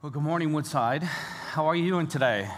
[0.00, 1.02] Well, good morning, Woodside.
[1.02, 2.48] How are you doing today?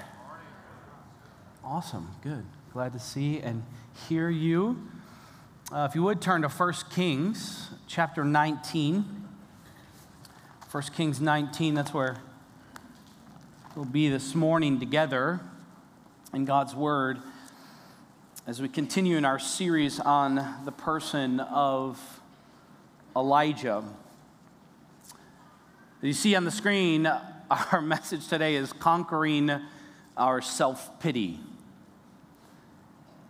[1.65, 2.45] Awesome, good.
[2.75, 3.63] Glad to see and
[4.11, 4.87] hear you.
[5.73, 9.27] Uh, if you would turn to 1 Kings chapter 19.
[10.71, 12.19] 1 Kings 19, that's where
[13.75, 15.41] we'll be this morning together
[16.35, 17.21] in God's Word
[18.47, 22.21] as we continue in our series on the person of
[23.17, 23.83] Elijah.
[26.03, 27.07] You see on the screen,
[27.51, 29.51] our message today is conquering
[30.17, 31.39] our self pity.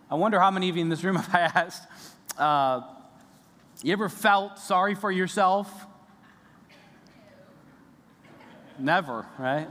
[0.09, 1.83] I wonder how many of you in this room have I asked,
[2.37, 2.81] uh,
[3.83, 5.69] you ever felt sorry for yourself?
[8.79, 9.67] Never, right?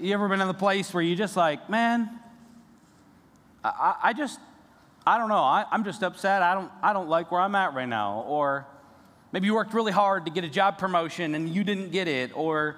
[0.00, 2.10] You ever been in the place where you just like, man,
[3.62, 4.40] I, I just,
[5.06, 6.42] I don't know, I, I'm just upset.
[6.42, 8.24] I don't, I don't like where I'm at right now.
[8.26, 8.66] Or,
[9.32, 12.36] Maybe you worked really hard to get a job promotion and you didn't get it.
[12.36, 12.76] Or,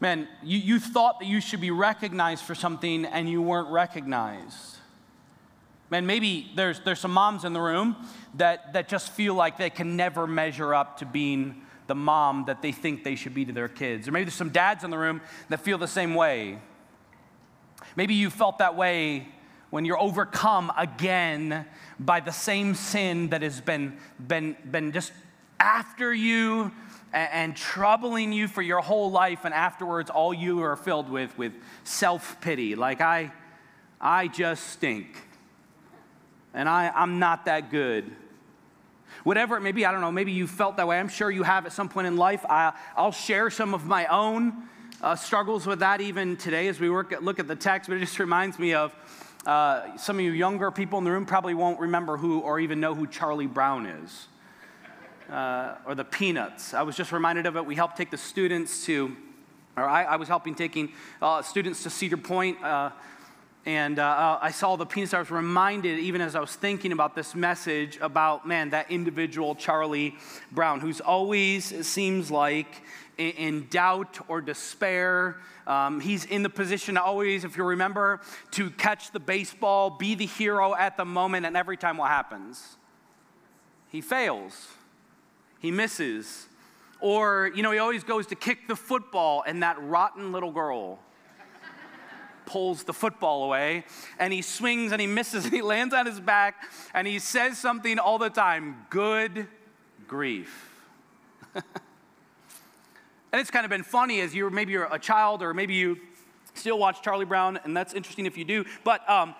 [0.00, 4.76] man, you, you thought that you should be recognized for something and you weren't recognized.
[5.90, 7.96] Man, maybe there's, there's some moms in the room
[8.34, 12.62] that, that just feel like they can never measure up to being the mom that
[12.62, 14.06] they think they should be to their kids.
[14.06, 16.58] Or maybe there's some dads in the room that feel the same way.
[17.96, 19.26] Maybe you felt that way
[19.70, 21.66] when you're overcome again
[21.98, 25.12] by the same sin that has been, been, been just
[25.60, 26.72] after you
[27.12, 31.36] and, and troubling you for your whole life, and afterwards, all you are filled with
[31.38, 31.52] with
[31.84, 32.74] self pity.
[32.74, 33.30] Like I,
[34.00, 35.16] I just stink,
[36.54, 38.10] and I, I'm not that good.
[39.22, 40.98] Whatever it may be, I don't know, maybe you felt that way.
[40.98, 42.44] I'm sure you have at some point in life.
[42.48, 44.54] I, I'll share some of my own
[45.02, 47.98] uh, struggles with that even today as we work at, look at the text, but
[47.98, 48.94] it just reminds me of
[49.44, 52.80] uh, some of you younger people in the room probably won't remember who or even
[52.80, 54.26] know who Charlie Brown is
[55.30, 56.74] uh, or the peanuts.
[56.74, 57.64] I was just reminded of it.
[57.64, 59.16] We helped take the students to,
[59.76, 60.92] or I, I was helping taking
[61.22, 62.90] uh, students to Cedar Point, uh,
[63.66, 65.14] and uh, uh, I saw the peanuts.
[65.14, 69.54] I was reminded, even as I was thinking about this message, about man, that individual
[69.54, 70.16] Charlie
[70.50, 72.82] Brown, who's always it seems like
[73.18, 75.36] in, in doubt or despair.
[75.66, 80.26] Um, he's in the position always, if you remember, to catch the baseball, be the
[80.26, 82.76] hero at the moment, and every time what happens?
[83.90, 84.68] He fails
[85.60, 86.46] he misses.
[87.00, 90.98] Or, you know, he always goes to kick the football, and that rotten little girl
[92.50, 93.84] pulls the football away,
[94.18, 97.56] and he swings and he misses, and he lands on his back, and he says
[97.58, 99.46] something all the time good
[100.08, 100.68] grief.
[101.54, 101.64] and
[103.32, 105.98] it's kind of been funny as you're maybe you're a child, or maybe you
[106.54, 109.34] still watch Charlie Brown, and that's interesting if you do, but um,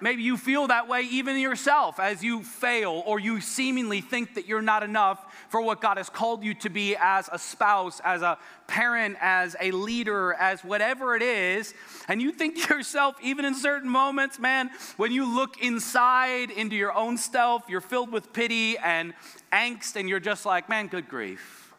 [0.00, 4.46] Maybe you feel that way even yourself as you fail or you seemingly think that
[4.46, 8.22] you're not enough for what God has called you to be as a spouse, as
[8.22, 8.38] a
[8.68, 11.74] parent, as a leader, as whatever it is.
[12.06, 16.76] And you think to yourself, even in certain moments, man, when you look inside into
[16.76, 19.14] your own self, you're filled with pity and
[19.52, 21.74] angst, and you're just like, man, good grief.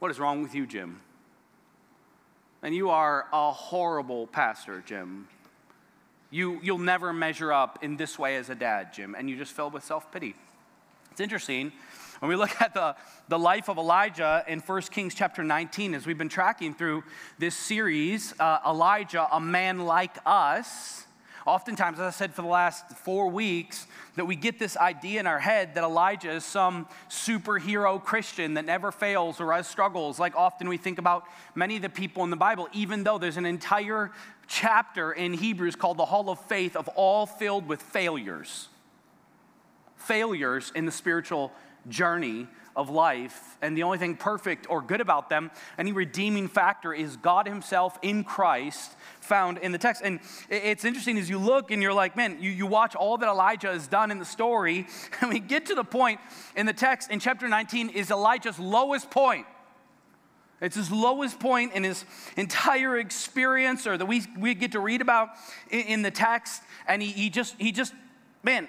[0.00, 1.00] What is wrong with you, Jim?
[2.62, 5.28] And you are a horrible pastor, Jim.
[6.30, 9.52] You, you'll never measure up in this way as a dad, Jim, and you just
[9.52, 10.34] fill with self pity.
[11.10, 11.72] It's interesting.
[12.20, 12.96] When we look at the,
[13.28, 17.04] the life of Elijah in 1 Kings chapter 19, as we've been tracking through
[17.38, 21.06] this series, uh, Elijah, a man like us,
[21.48, 23.86] oftentimes, as I said for the last four weeks,
[24.16, 28.66] that we get this idea in our head that Elijah is some superhero Christian that
[28.66, 32.30] never fails or has struggles, like often we think about many of the people in
[32.30, 34.12] the Bible, even though there's an entire
[34.46, 38.68] chapter in Hebrews called the Hall of Faith of all filled with failures.
[39.96, 41.50] Failures in the spiritual
[41.88, 42.46] journey
[42.78, 43.58] of life.
[43.60, 47.98] And the only thing perfect or good about them, any redeeming factor, is God Himself
[48.02, 50.00] in Christ found in the text.
[50.04, 53.28] And it's interesting as you look and you're like, man, you, you watch all that
[53.28, 54.86] Elijah has done in the story,
[55.20, 56.20] and we get to the point
[56.56, 59.46] in the text in chapter 19 is Elijah's lowest point.
[60.60, 62.04] It's his lowest point in his
[62.36, 65.30] entire experience, or that we, we get to read about
[65.68, 66.62] in, in the text.
[66.86, 67.92] And he, he just, he just,
[68.44, 68.68] man,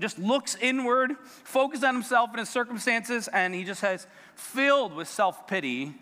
[0.00, 5.08] just looks inward, focuses on himself and his circumstances, and he just has filled with
[5.08, 5.94] self pity.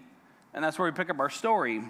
[0.52, 1.82] And that's where we pick up our story.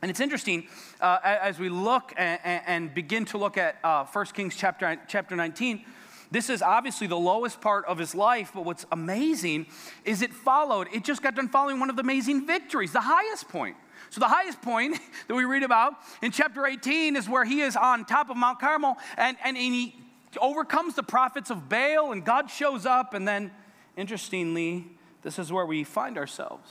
[0.00, 0.68] And it's interesting
[1.00, 5.34] uh, as we look and, and, begin to look at uh, 1 Kings chapter, chapter
[5.34, 5.84] 19.
[6.30, 9.66] This is obviously the lowest part of his life, but what's amazing
[10.04, 13.48] is it followed, it just got done following one of the amazing victories, the highest
[13.48, 13.76] point.
[14.10, 14.98] So, the highest point
[15.28, 18.60] that we read about in chapter 18 is where he is on top of Mount
[18.60, 19.96] Carmel and, and, and he
[20.40, 23.14] overcomes the prophets of Baal, and God shows up.
[23.14, 23.50] And then,
[23.96, 24.86] interestingly,
[25.22, 26.70] this is where we find ourselves.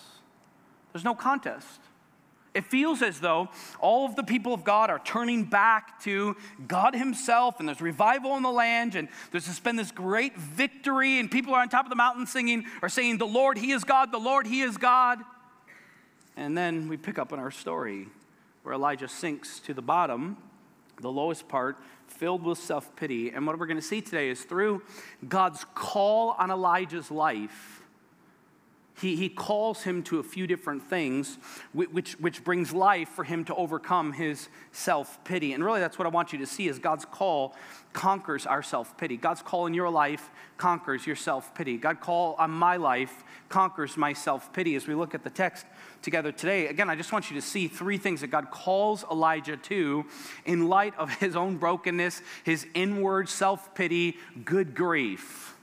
[0.93, 1.81] There's no contest.
[2.53, 3.49] It feels as though
[3.79, 6.35] all of the people of God are turning back to
[6.67, 11.29] God Himself, and there's revival in the land, and there's been this great victory, and
[11.29, 14.11] people are on top of the mountain singing or saying, The Lord, He is God,
[14.11, 15.19] the Lord, He is God.
[16.35, 18.07] And then we pick up in our story
[18.63, 20.37] where Elijah sinks to the bottom,
[20.99, 21.77] the lowest part,
[22.07, 23.31] filled with self pity.
[23.31, 24.81] And what we're going to see today is through
[25.27, 27.86] God's call on Elijah's life
[28.99, 31.37] he, he calls him to a few different things,
[31.71, 35.53] which, which brings life for him to overcome his self pity.
[35.53, 37.55] And really, that's what I want you to see is God's call
[37.93, 39.15] conquers our self pity.
[39.15, 41.77] God's call in your life conquers your self pity.
[41.77, 44.75] God call on my life conquers my self pity.
[44.75, 45.67] As we look at the text
[46.01, 49.57] together today, again, I just want you to see three things that God calls Elijah
[49.57, 50.05] to
[50.45, 55.56] in light of his own brokenness, his inward self pity, good grief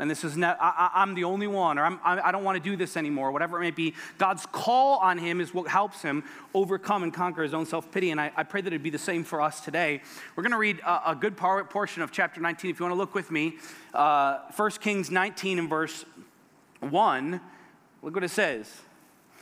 [0.00, 2.62] and this is not, I, am the only one, or I'm, I don't want to
[2.62, 3.94] do this anymore, whatever it may be.
[4.16, 6.22] God's call on him is what helps him
[6.54, 8.12] overcome and conquer his own self pity.
[8.12, 10.00] And I, I, pray that it'd be the same for us today.
[10.36, 12.70] We're going to read a, a, good part, portion of chapter 19.
[12.70, 13.56] If you want to look with me,
[13.92, 16.04] uh, 1 Kings 19 and verse
[16.78, 17.40] 1,
[18.02, 18.68] look what it says.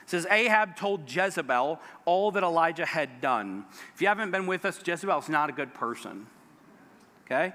[0.04, 3.66] It says, Ahab told Jezebel all that Elijah had done.
[3.94, 6.28] If you haven't been with us, Jezebel's not a good person.
[7.26, 7.52] Okay?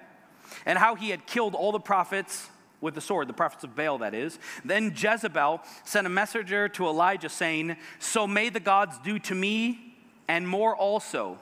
[0.67, 2.49] And how he had killed all the prophets
[2.81, 4.39] with the sword, the prophets of Baal, that is.
[4.65, 9.95] Then Jezebel sent a messenger to Elijah saying, So may the gods do to me
[10.27, 11.37] and more also,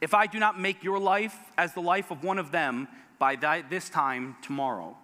[0.00, 2.88] if I do not make your life as the life of one of them
[3.18, 4.96] by this time tomorrow.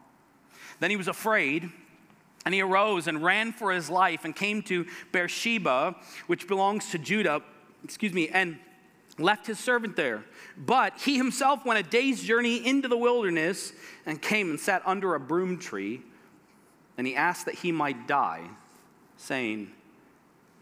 [0.81, 1.71] Then he was afraid.
[2.45, 6.99] And he arose and ran for his life and came to Beersheba, which belongs to
[6.99, 7.41] Judah,
[7.83, 8.59] excuse me, and
[9.19, 10.25] left his servant there.
[10.57, 13.73] But he himself went a day's journey into the wilderness
[14.07, 16.03] and came and sat under a broom tree.
[16.97, 18.43] And he asked that he might die,
[19.17, 19.73] saying,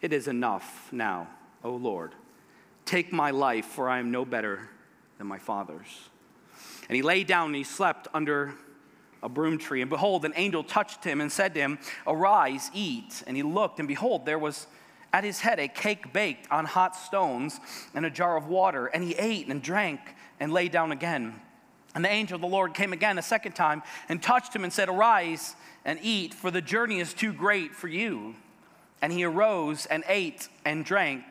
[0.01, 1.29] It is enough now,
[1.63, 2.13] O Lord.
[2.85, 4.69] Take my life, for I am no better
[5.19, 6.09] than my father's.
[6.89, 8.55] And he lay down and he slept under
[9.23, 9.81] a broom tree.
[9.81, 13.23] And behold, an angel touched him and said to him, Arise, eat.
[13.27, 14.67] And he looked, and behold, there was
[15.13, 17.61] at his head a cake baked on hot stones
[17.95, 18.87] and a jar of water.
[18.87, 20.01] And he ate and drank
[20.41, 21.35] and lay down again.
[21.95, 24.73] And the angel of the Lord came again a second time and touched him and
[24.73, 25.55] said, Arise
[25.85, 28.35] and eat, for the journey is too great for you.
[29.03, 31.25] And he arose and ate and drank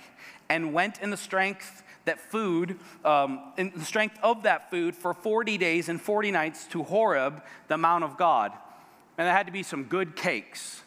[0.50, 5.14] and went in the strength that food, um, in the strength of that food for
[5.14, 8.52] 40 days and 40 nights to Horeb, the Mount of God.
[9.18, 10.82] And there had to be some good cakes.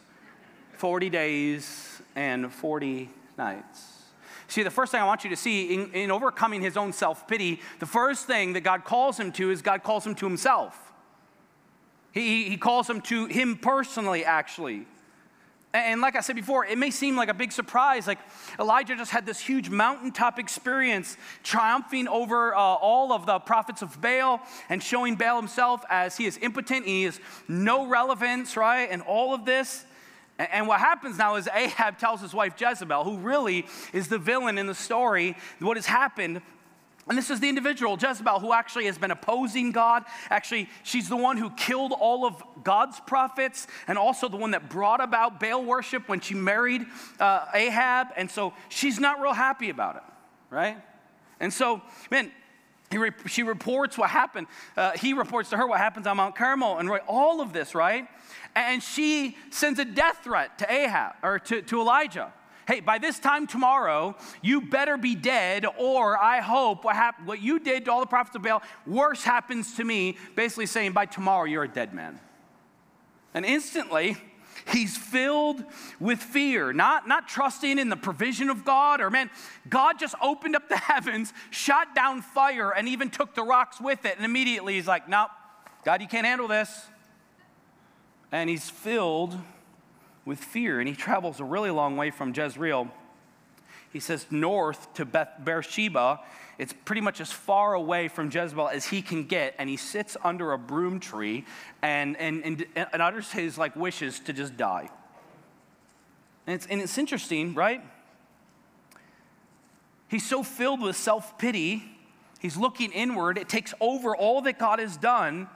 [0.76, 4.02] 40 days and 40 nights.
[4.48, 7.26] See, the first thing I want you to see in, in overcoming his own self
[7.26, 10.92] pity, the first thing that God calls him to is God calls him to himself.
[12.12, 14.86] He, he calls him to him personally, actually.
[15.74, 18.06] And like I said before, it may seem like a big surprise.
[18.06, 18.20] Like
[18.60, 24.00] Elijah just had this huge mountaintop experience, triumphing over uh, all of the prophets of
[24.00, 27.18] Baal and showing Baal himself as he is impotent and he has
[27.48, 28.88] no relevance, right?
[28.88, 29.84] And all of this.
[30.38, 34.58] And what happens now is Ahab tells his wife Jezebel, who really is the villain
[34.58, 36.42] in the story, what has happened.
[37.08, 40.04] And this is the individual, Jezebel, who actually has been opposing God.
[40.30, 44.70] Actually, she's the one who killed all of God's prophets and also the one that
[44.70, 46.86] brought about Baal worship when she married
[47.20, 48.08] uh, Ahab.
[48.16, 50.02] And so she's not real happy about it,
[50.48, 50.78] right?
[51.40, 52.32] And so, man,
[52.98, 54.46] Re- she reports what happened.
[54.76, 57.74] Uh, he reports to her what happens on Mount Carmel and right, all of this,
[57.74, 58.08] right?
[58.54, 62.32] And she sends a death threat to Ahab or to, to Elijah.
[62.66, 67.42] Hey, by this time tomorrow, you better be dead, or I hope what, hap- what
[67.42, 70.16] you did to all the prophets of Baal, worse happens to me.
[70.34, 72.18] Basically saying, by tomorrow, you're a dead man.
[73.34, 74.16] And instantly,
[74.66, 75.62] He's filled
[76.00, 79.30] with fear, not, not trusting in the provision of God or, man,
[79.68, 84.04] God just opened up the heavens, shot down fire, and even took the rocks with
[84.04, 84.16] it.
[84.16, 85.30] And immediately he's like, nope,
[85.84, 86.86] God, you can't handle this.
[88.32, 89.38] And he's filled
[90.24, 92.90] with fear, and he travels a really long way from Jezreel.
[93.92, 96.20] He says north to Beth Beersheba
[96.58, 100.16] it's pretty much as far away from Jezebel as he can get, and he sits
[100.22, 101.44] under a broom tree
[101.82, 104.88] and, and, and, and utters his like wishes to just die.
[106.46, 107.82] And it's, and it's interesting, right?
[110.08, 111.82] He's so filled with self pity,
[112.38, 113.38] he's looking inward.
[113.38, 115.48] It takes over all that God has done,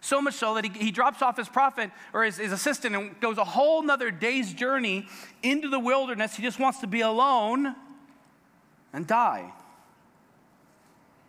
[0.00, 3.20] so much so that he, he drops off his prophet or his, his assistant and
[3.20, 5.06] goes a whole nother day's journey
[5.42, 6.36] into the wilderness.
[6.36, 7.74] He just wants to be alone
[8.92, 9.52] and die.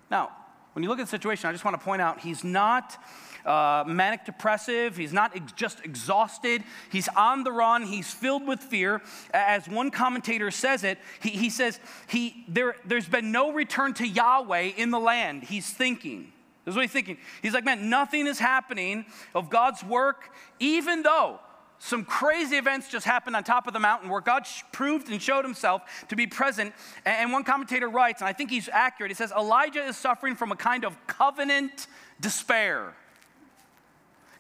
[0.10, 0.32] Now,
[0.74, 2.98] when you look at the situation, I just want to point out he's not
[3.46, 4.96] uh, manic depressive.
[4.96, 6.64] He's not ex- just exhausted.
[6.92, 7.84] He's on the run.
[7.84, 9.02] He's filled with fear.
[9.34, 14.08] As one commentator says it, he, he says, he, there, There's been no return to
[14.08, 15.44] Yahweh in the land.
[15.44, 16.32] He's thinking.
[16.66, 17.18] This is what he's thinking.
[17.42, 21.40] He's like, man, nothing is happening of God's work, even though
[21.80, 25.46] some crazy events just happened on top of the mountain where God proved and showed
[25.46, 26.74] himself to be present.
[27.06, 30.52] And one commentator writes, and I think he's accurate, he says, Elijah is suffering from
[30.52, 31.88] a kind of covenant
[32.20, 32.94] despair.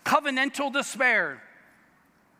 [0.05, 1.41] Covenantal despair.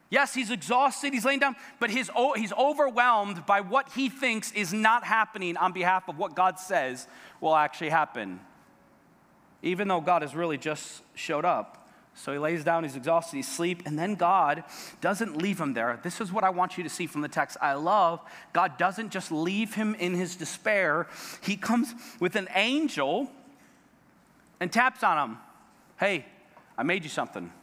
[0.09, 4.73] Yes, he's exhausted, he's laying down, but he's, he's overwhelmed by what he thinks is
[4.73, 7.07] not happening on behalf of what God says
[7.39, 8.41] will actually happen.
[9.61, 11.78] Even though God has really just showed up.
[12.21, 14.65] So he lays down, he's exhausted, he's asleep, and then God
[14.99, 16.01] doesn't leave him there.
[16.03, 17.55] This is what I want you to see from the text.
[17.61, 18.19] I love
[18.51, 21.07] God doesn't just leave him in his despair,
[21.41, 23.31] he comes with an angel
[24.59, 25.37] and taps on him.
[25.97, 26.25] Hey,
[26.77, 27.53] I made you something.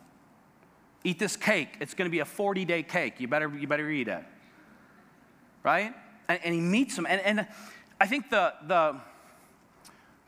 [1.04, 1.76] Eat this cake.
[1.78, 3.20] It's going to be a 40 day cake.
[3.20, 4.24] You better, you better eat it.
[5.62, 5.92] Right?
[6.28, 7.06] And, and he meets him.
[7.06, 7.46] And, and
[8.00, 8.96] I think the, the,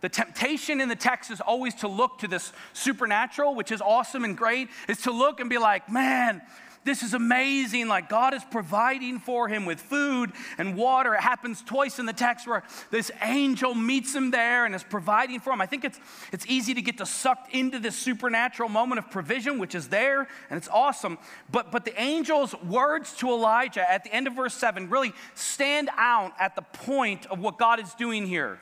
[0.00, 4.24] the temptation in the text is always to look to this supernatural, which is awesome
[4.24, 6.40] and great, is to look and be like, man,
[6.84, 7.88] this is amazing.
[7.88, 11.14] Like God is providing for him with food and water.
[11.14, 15.40] It happens twice in the text where this angel meets him there and is providing
[15.40, 15.60] for him.
[15.60, 15.98] I think it's,
[16.32, 20.28] it's easy to get to sucked into this supernatural moment of provision, which is there,
[20.48, 21.18] and it's awesome.
[21.50, 25.90] But, but the angel's words to Elijah at the end of verse 7 really stand
[25.96, 28.58] out at the point of what God is doing here.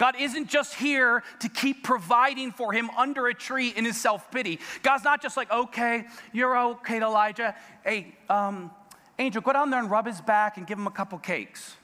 [0.00, 4.30] God isn't just here to keep providing for him under a tree in his self
[4.30, 4.58] pity.
[4.82, 7.54] God's not just like, okay, you're okay, Elijah.
[7.84, 8.70] Hey, um,
[9.18, 11.76] angel, go down there and rub his back and give him a couple cakes.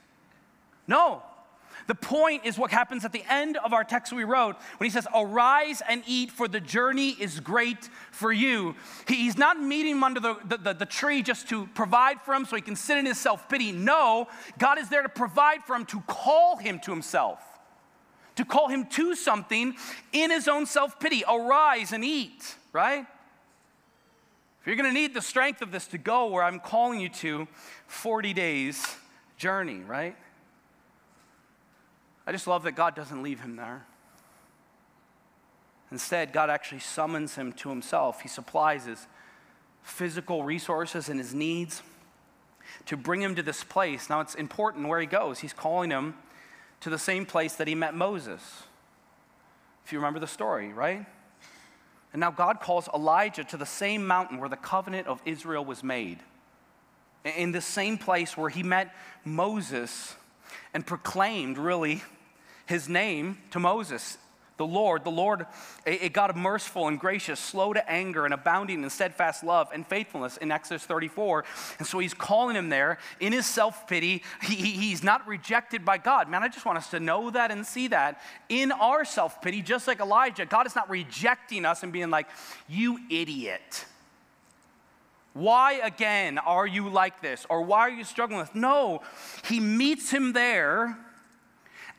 [0.89, 1.23] No.
[1.89, 4.91] The point is what happens at the end of our text we wrote when he
[4.91, 8.77] says, Arise and eat, for the journey is great for you.
[9.07, 12.47] he's not meeting him under the, the, the, the tree just to provide for him
[12.47, 13.73] so he can sit in his self pity.
[13.73, 17.56] No, God is there to provide for him, to call him to himself
[18.37, 19.75] to call him to something
[20.13, 21.25] in his own self pity.
[21.29, 23.07] Arise and eat, right?
[24.61, 27.09] If you're going to need the strength of this to go where I'm calling you
[27.09, 27.47] to,
[27.87, 28.97] 40 days
[29.37, 30.17] journey, right?
[32.27, 33.87] I just love that God doesn't leave him there.
[35.93, 38.23] Instead, God actually summons him to himself.
[38.23, 39.07] He supplies his
[39.83, 41.83] physical resources and his needs
[42.87, 44.11] to bring him to this place.
[44.11, 45.39] Now, it's important where he goes.
[45.39, 46.15] He's calling him
[46.81, 48.63] to the same place that he met Moses.
[49.85, 51.07] If you remember the story, right?
[52.13, 55.83] And now God calls Elijah to the same mountain where the covenant of Israel was
[55.83, 56.19] made.
[57.25, 60.15] In the same place where he met Moses
[60.73, 62.03] and proclaimed, really,
[62.67, 64.19] his name to Moses
[64.57, 65.47] the Lord, the Lord,
[65.87, 69.69] a, a, God of merciful and gracious, slow to anger and abounding in steadfast love
[69.73, 71.45] and faithfulness in Exodus 34.
[71.79, 74.23] And so he's calling him there in his self pity.
[74.43, 76.31] He, he's not rejected by God.
[76.31, 79.61] Man, I just want us to know that and see that in our self pity,
[79.61, 82.27] just like Elijah, God is not rejecting us and being like,
[82.67, 83.85] you idiot.
[85.35, 87.45] Why again are you like this?
[87.51, 88.55] Or why are you struggling with?
[88.55, 89.03] No,
[89.45, 90.97] he meets him there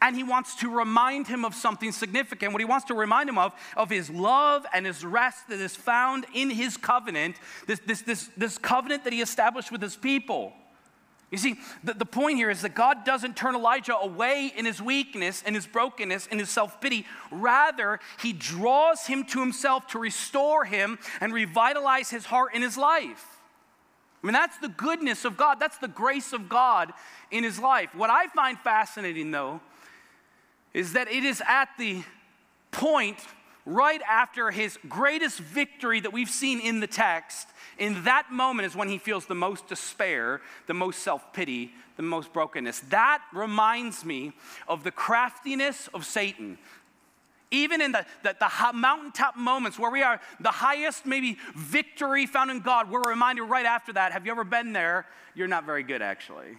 [0.01, 2.53] and he wants to remind him of something significant.
[2.53, 5.75] What he wants to remind him of, of his love and his rest that is
[5.75, 10.53] found in his covenant, this, this, this, this covenant that he established with his people.
[11.31, 14.81] You see, the, the point here is that God doesn't turn Elijah away in his
[14.81, 17.05] weakness, in his brokenness, in his self pity.
[17.31, 22.77] Rather, he draws him to himself to restore him and revitalize his heart in his
[22.77, 23.25] life.
[24.23, 26.93] I mean, that's the goodness of God, that's the grace of God
[27.29, 27.93] in his life.
[27.93, 29.59] What I find fascinating, though,
[30.74, 32.03] is that it is at the
[32.71, 33.17] point
[33.65, 37.47] right after his greatest victory that we've seen in the text.
[37.77, 42.03] In that moment is when he feels the most despair, the most self pity, the
[42.03, 42.79] most brokenness.
[42.89, 44.31] That reminds me
[44.67, 46.57] of the craftiness of Satan.
[47.50, 52.51] Even in the, the, the, mountaintop moments where we are the highest, maybe victory found
[52.51, 54.12] in God, we're reminded right after that.
[54.12, 55.05] Have you ever been there?
[55.33, 56.57] You're not very good, actually.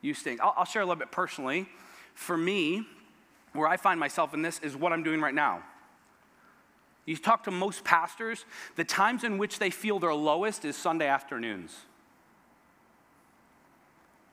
[0.00, 0.40] You stink.
[0.40, 1.68] I'll, I'll share a little bit personally.
[2.14, 2.86] For me,
[3.52, 5.62] where I find myself in this is what I'm doing right now.
[7.06, 8.44] You talk to most pastors,
[8.76, 11.76] the times in which they feel their lowest is Sunday afternoons.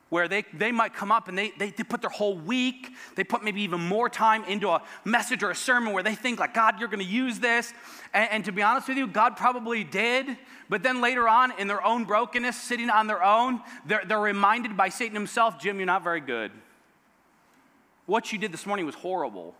[0.09, 3.23] Where they, they might come up and they, they, they put their whole week, they
[3.23, 6.53] put maybe even more time into a message or a sermon where they think, like,
[6.53, 7.73] God, you're gonna use this.
[8.13, 10.37] And, and to be honest with you, God probably did.
[10.69, 14.75] But then later on, in their own brokenness, sitting on their own, they're, they're reminded
[14.75, 16.51] by Satan himself, Jim, you're not very good.
[18.11, 19.55] What you did this morning was horrible.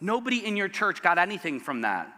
[0.00, 2.12] Nobody in your church got anything from that.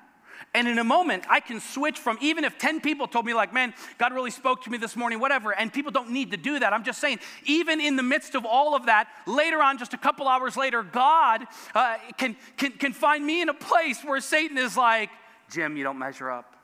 [0.54, 3.52] And in a moment, I can switch from even if 10 people told me, like,
[3.52, 6.58] man, God really spoke to me this morning, whatever, and people don't need to do
[6.58, 6.72] that.
[6.72, 9.98] I'm just saying, even in the midst of all of that, later on, just a
[9.98, 11.42] couple hours later, God
[11.74, 15.10] uh, can, can, can find me in a place where Satan is like,
[15.50, 16.56] Jim, you don't measure up.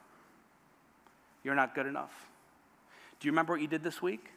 [1.45, 2.31] You're not good enough.
[3.21, 4.31] Do you remember what you did this week?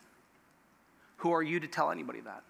[1.19, 2.43] Who are you to tell anybody that?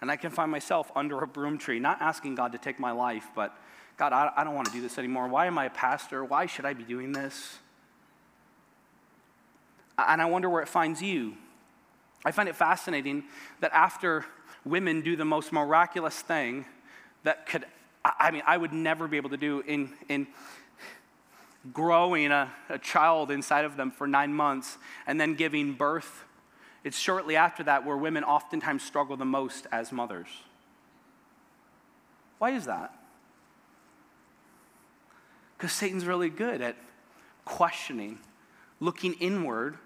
[0.00, 2.92] And I can find myself under a broom tree, not asking God to take my
[2.92, 3.56] life, but
[3.96, 5.26] God, I, I don't want to do this anymore.
[5.26, 6.24] Why am I a pastor?
[6.24, 7.58] Why should I be doing this?
[9.98, 11.34] And I wonder where it finds you.
[12.24, 13.24] I find it fascinating
[13.60, 14.24] that after
[14.64, 16.64] women do the most miraculous thing
[17.24, 17.64] that could,
[18.04, 20.28] I mean, I would never be able to do in, in
[21.72, 26.24] growing a, a child inside of them for nine months and then giving birth.
[26.88, 30.28] It's shortly after that where women oftentimes struggle the most as mothers.
[32.38, 32.94] Why is that?
[35.54, 36.76] Because Satan's really good at
[37.44, 38.20] questioning,
[38.80, 39.76] looking inward.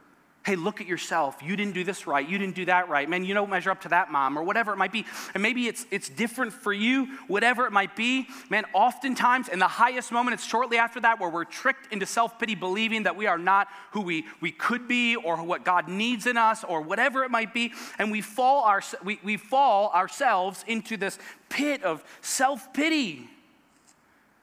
[0.44, 1.36] Hey, look at yourself.
[1.40, 2.28] You didn't do this right.
[2.28, 3.08] You didn't do that right.
[3.08, 5.06] Man, you don't measure up to that mom, or whatever it might be.
[5.34, 8.26] And maybe it's, it's different for you, whatever it might be.
[8.50, 12.40] Man, oftentimes, in the highest moment, it's shortly after that where we're tricked into self
[12.40, 16.26] pity, believing that we are not who we, we could be, or what God needs
[16.26, 17.72] in us, or whatever it might be.
[17.98, 21.20] And we fall, our, we, we fall ourselves into this
[21.50, 23.28] pit of self pity.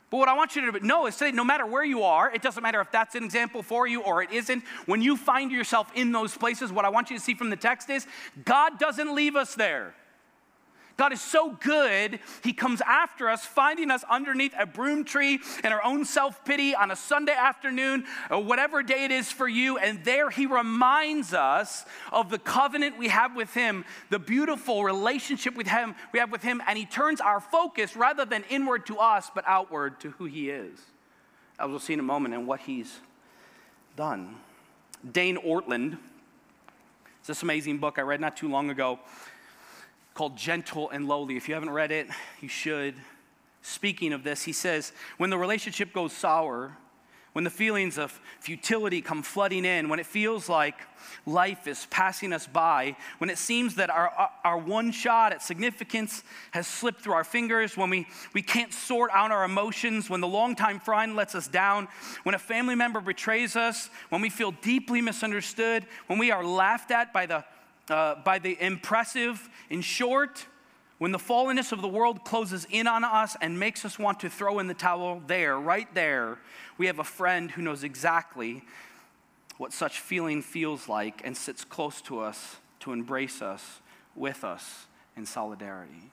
[0.09, 2.41] But what I want you to know is today, no matter where you are, it
[2.41, 5.91] doesn't matter if that's an example for you or it isn't, when you find yourself
[5.93, 8.07] in those places, what I want you to see from the text is
[8.43, 9.93] God doesn't leave us there.
[10.99, 15.71] God is so good, He comes after us, finding us underneath a broom tree in
[15.71, 19.77] our own self pity on a Sunday afternoon, or whatever day it is for you.
[19.77, 25.55] And there He reminds us of the covenant we have with Him, the beautiful relationship
[25.55, 28.97] with Him we have with Him, and He turns our focus rather than inward to
[28.97, 30.77] us, but outward to who He is.
[31.57, 32.99] As we'll see in a moment, and what He's
[33.95, 34.35] done.
[35.09, 35.97] Dane Ortlund,
[37.19, 38.99] it's this amazing book I read not too long ago
[40.19, 41.37] called Gentle and Lowly.
[41.37, 42.09] If you haven't read it,
[42.41, 42.93] you should.
[43.61, 46.75] Speaking of this, he says, when the relationship goes sour,
[47.31, 50.75] when the feelings of futility come flooding in, when it feels like
[51.25, 56.21] life is passing us by, when it seems that our, our one shot at significance
[56.51, 60.27] has slipped through our fingers, when we, we can't sort out our emotions, when the
[60.27, 61.87] longtime friend lets us down,
[62.23, 66.91] when a family member betrays us, when we feel deeply misunderstood, when we are laughed
[66.91, 67.45] at by the
[67.89, 69.49] uh, by the impressive.
[69.69, 70.45] In short,
[70.97, 74.29] when the fallenness of the world closes in on us and makes us want to
[74.29, 76.37] throw in the towel, there, right there,
[76.77, 78.63] we have a friend who knows exactly
[79.57, 83.81] what such feeling feels like and sits close to us to embrace us
[84.15, 86.11] with us in solidarity.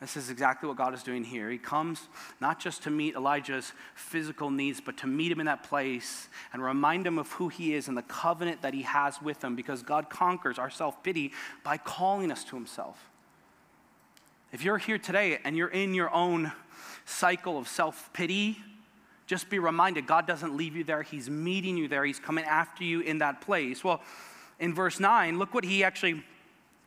[0.00, 1.50] This is exactly what God is doing here.
[1.50, 2.08] He comes
[2.40, 6.62] not just to meet Elijah's physical needs, but to meet him in that place and
[6.62, 9.82] remind him of who he is and the covenant that he has with him because
[9.82, 11.32] God conquers our self pity
[11.62, 13.10] by calling us to himself.
[14.52, 16.50] If you're here today and you're in your own
[17.04, 18.56] cycle of self pity,
[19.26, 21.02] just be reminded God doesn't leave you there.
[21.02, 23.84] He's meeting you there, He's coming after you in that place.
[23.84, 24.00] Well,
[24.58, 26.22] in verse 9, look what he actually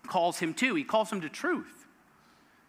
[0.07, 0.75] calls him to.
[0.75, 1.82] He calls him to truth.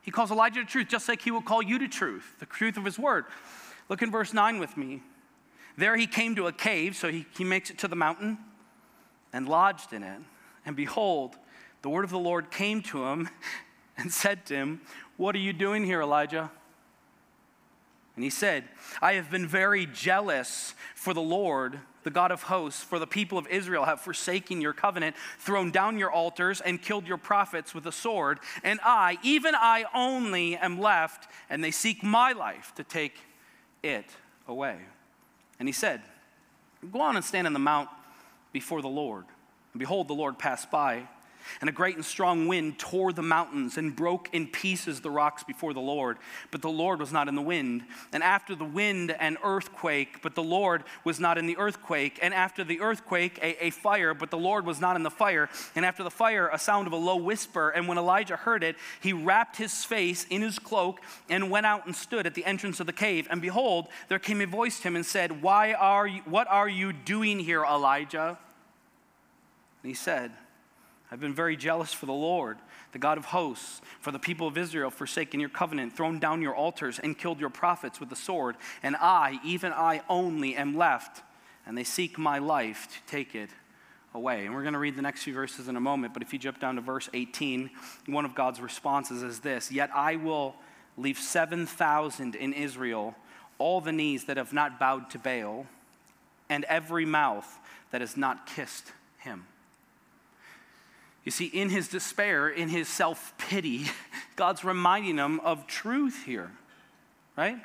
[0.04, 2.76] He calls Elijah to truth, just like he will call you to truth, the truth
[2.76, 3.24] of his word.
[3.88, 5.02] Look in verse 9 with me.
[5.78, 8.36] There he came to a cave, so he, he makes it to the mountain
[9.32, 10.20] and lodged in it.
[10.66, 11.36] And behold,
[11.80, 13.30] the word of the Lord came to him
[13.96, 14.82] and said to him,
[15.16, 16.50] What are you doing here, Elijah?
[18.14, 18.64] And he said,
[19.00, 23.36] I have been very jealous for the Lord the God of hosts, for the people
[23.36, 27.86] of Israel have forsaken your covenant, thrown down your altars, and killed your prophets with
[27.86, 28.38] a sword.
[28.62, 33.16] And I, even I only, am left, and they seek my life to take
[33.82, 34.06] it
[34.46, 34.78] away.
[35.58, 36.02] And he said,
[36.92, 37.88] Go on and stand on the mount
[38.52, 39.24] before the Lord.
[39.72, 41.08] And behold, the Lord passed by
[41.60, 45.44] and a great and strong wind tore the mountains and broke in pieces the rocks
[45.44, 46.18] before the Lord.
[46.50, 47.84] But the Lord was not in the wind.
[48.12, 52.18] And after the wind, an earthquake, but the Lord was not in the earthquake.
[52.22, 55.48] And after the earthquake, a, a fire, but the Lord was not in the fire.
[55.74, 57.70] And after the fire, a sound of a low whisper.
[57.70, 61.86] And when Elijah heard it, he wrapped his face in his cloak and went out
[61.86, 63.26] and stood at the entrance of the cave.
[63.30, 66.68] And behold, there came a voice to him and said, Why are you, What are
[66.68, 68.38] you doing here, Elijah?
[69.82, 70.32] And he said,
[71.14, 72.58] I've been very jealous for the Lord,
[72.90, 76.56] the God of hosts, for the people of Israel, forsaken your covenant, thrown down your
[76.56, 78.56] altars, and killed your prophets with the sword.
[78.82, 81.22] And I, even I only, am left,
[81.66, 83.50] and they seek my life to take it
[84.12, 84.44] away.
[84.44, 86.38] And we're going to read the next few verses in a moment, but if you
[86.40, 87.70] jump down to verse 18,
[88.06, 90.56] one of God's responses is this Yet I will
[90.96, 93.14] leave 7,000 in Israel,
[93.58, 95.66] all the knees that have not bowed to Baal,
[96.50, 97.60] and every mouth
[97.92, 99.46] that has not kissed him.
[101.24, 103.86] You see, in his despair, in his self pity,
[104.36, 106.50] God's reminding him of truth here,
[107.36, 107.58] right?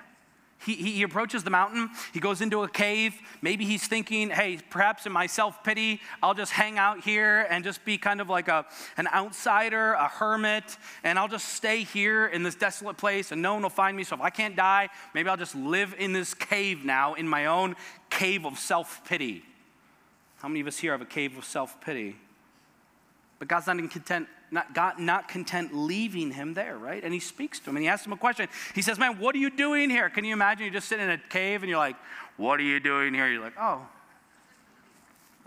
[0.65, 3.15] He, he, approaches the mountain, he goes into a cave.
[3.41, 7.63] Maybe he's thinking, hey, perhaps in my self pity, I'll just hang out here and
[7.63, 8.65] just be kind of like a,
[8.97, 13.53] an outsider, a hermit, and I'll just stay here in this desolate place and no
[13.53, 14.03] one will find me.
[14.03, 17.45] So if I can't die, maybe I'll just live in this cave now, in my
[17.45, 17.77] own
[18.09, 19.43] cave of self pity.
[20.39, 22.17] How many of us here have a cave of self pity?
[23.39, 27.01] But God's not content, not, God not content leaving him there, right?
[27.01, 28.49] And he speaks to him and he asks him a question.
[28.75, 30.09] He says, Man, what are you doing here?
[30.09, 31.95] Can you imagine you're just sitting in a cave and you're like,
[32.35, 33.29] What are you doing here?
[33.29, 33.87] You're like, Oh,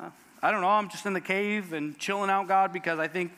[0.01, 0.09] uh,
[0.43, 0.69] I don't know.
[0.69, 3.33] I'm just in the cave and chilling out, God, because I think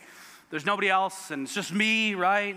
[0.51, 2.57] there's nobody else and it's just me, right?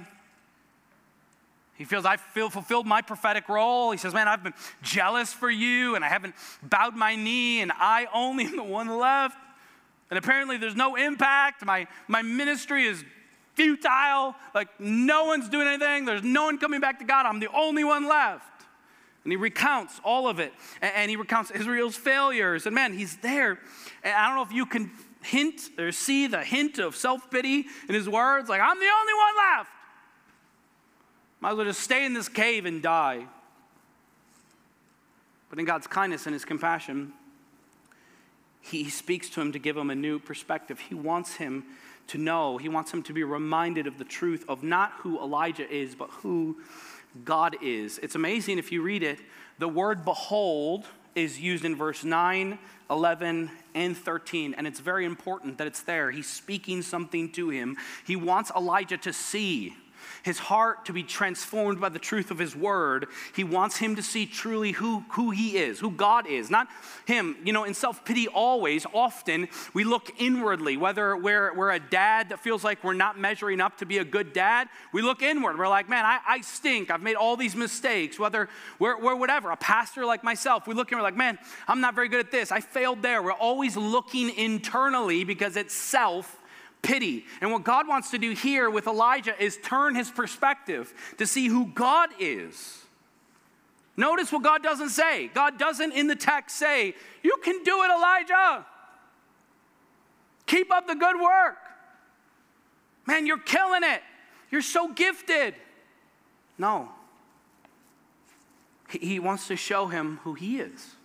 [1.77, 3.91] He feels I feel fulfilled my prophetic role.
[3.91, 7.71] He says, Man, I've been jealous for you and I haven't bowed my knee and
[7.75, 9.35] I only am the one left.
[10.09, 11.65] And apparently there's no impact.
[11.65, 13.03] My, my ministry is
[13.55, 14.35] futile.
[14.55, 16.05] Like no one's doing anything.
[16.05, 17.25] There's no one coming back to God.
[17.25, 18.43] I'm the only one left.
[19.23, 20.53] And he recounts all of it.
[20.81, 22.65] And, he recounts Israel's failures.
[22.65, 23.59] And man, he's there.
[24.01, 24.89] And I don't know if you can
[25.21, 28.47] hint or see the hint of self pity in his words.
[28.47, 29.69] Like, I'm the only one left.
[31.41, 33.27] Might as well just stay in this cave and die.
[35.49, 37.11] But in God's kindness and his compassion,
[38.69, 40.79] he speaks to him to give him a new perspective.
[40.79, 41.65] He wants him
[42.07, 45.69] to know, he wants him to be reminded of the truth of not who Elijah
[45.69, 46.57] is, but who
[47.25, 47.99] God is.
[47.99, 49.19] It's amazing if you read it,
[49.59, 55.57] the word behold is used in verse 9, 11, and 13, and it's very important
[55.57, 56.11] that it's there.
[56.11, 57.75] He's speaking something to him.
[58.05, 59.75] He wants Elijah to see
[60.23, 63.07] his heart to be transformed by the truth of his word.
[63.35, 66.67] He wants him to see truly who, who he is, who God is, not
[67.05, 67.35] him.
[67.43, 72.29] You know, in self pity, always, often, we look inwardly, whether we're, we're a dad
[72.29, 75.57] that feels like we're not measuring up to be a good dad, we look inward.
[75.57, 76.91] We're like, man, I, I stink.
[76.91, 80.91] I've made all these mistakes, whether we're, we're whatever, a pastor like myself, we look
[80.91, 82.51] and we're like, man, I'm not very good at this.
[82.51, 83.21] I failed there.
[83.21, 86.39] We're always looking internally because it's self
[86.81, 87.25] pity.
[87.41, 91.47] And what God wants to do here with Elijah is turn his perspective to see
[91.47, 92.83] who God is.
[93.95, 95.27] Notice what God doesn't say.
[95.33, 98.65] God doesn't in the text say, You can do it, Elijah.
[100.45, 101.57] Keep up the good work.
[103.05, 104.01] Man, you're killing it.
[104.51, 105.55] You're so gifted.
[106.57, 106.89] No.
[108.89, 110.95] He, wants to show him who he is,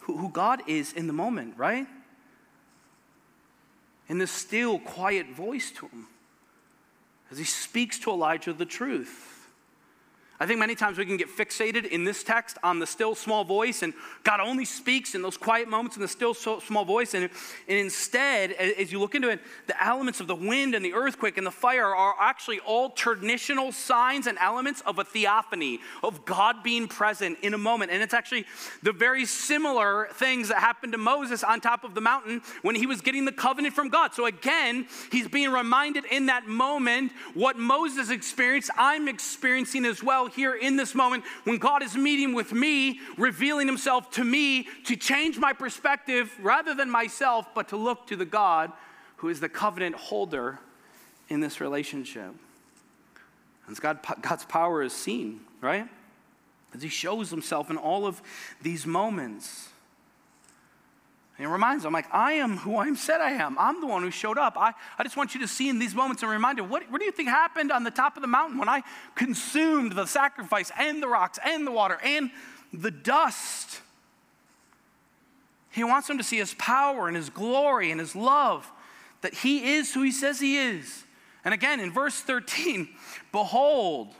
[0.00, 1.86] who God is in the moment, right?
[4.08, 6.06] In this still, quiet voice to him
[7.30, 9.33] as he speaks to Elijah the truth.
[10.44, 13.44] I think many times we can get fixated in this text on the still small
[13.44, 17.14] voice, and God only speaks in those quiet moments in the still small voice.
[17.14, 17.30] And,
[17.66, 21.38] and instead, as you look into it, the elements of the wind and the earthquake
[21.38, 26.62] and the fire are actually all traditional signs and elements of a theophany, of God
[26.62, 27.90] being present in a moment.
[27.90, 28.44] And it's actually
[28.82, 32.84] the very similar things that happened to Moses on top of the mountain when he
[32.84, 34.12] was getting the covenant from God.
[34.12, 40.28] So again, he's being reminded in that moment what Moses experienced, I'm experiencing as well
[40.34, 44.96] here in this moment when God is meeting with me, revealing himself to me to
[44.96, 48.72] change my perspective rather than myself, but to look to the God
[49.16, 50.58] who is the covenant holder
[51.28, 52.34] in this relationship.
[53.66, 55.88] And God, God's power is seen, right?
[56.74, 58.20] As he shows himself in all of
[58.60, 59.70] these moments.
[61.36, 63.58] And it reminds them, like, I am who I'm said I am.
[63.58, 64.56] I'm the one who showed up.
[64.56, 67.00] I, I just want you to see in these moments and remind you, what, what
[67.00, 68.82] do you think happened on the top of the mountain when I
[69.16, 72.30] consumed the sacrifice and the rocks and the water and
[72.72, 73.80] the dust?
[75.72, 78.70] He wants them to see his power and his glory and his love,
[79.22, 81.02] that he is who he says he is.
[81.44, 82.88] And again, in verse 13,
[83.32, 84.14] behold,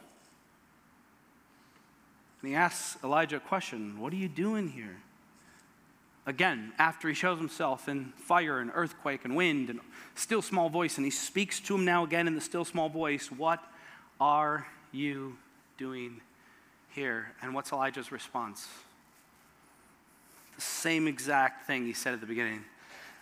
[2.43, 4.97] and he asks Elijah a question What are you doing here?
[6.27, 9.81] Again after he shows himself in fire and earthquake and wind and
[10.15, 13.31] still small voice and he speaks to him now again in the still small voice
[13.31, 13.63] what
[14.21, 15.37] are you
[15.77, 16.21] doing
[16.95, 17.33] here?
[17.43, 18.69] And what's elijah's response?
[20.55, 22.65] The same exact thing he said at the beginning.